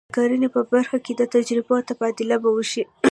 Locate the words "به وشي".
2.43-2.83